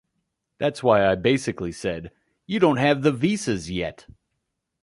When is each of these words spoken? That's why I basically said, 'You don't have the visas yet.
That's 0.57 0.81
why 0.81 1.05
I 1.05 1.13
basically 1.13 1.71
said, 1.71 2.09
'You 2.47 2.57
don't 2.59 2.77
have 2.77 3.03
the 3.03 3.11
visas 3.11 3.69
yet. 3.69 4.07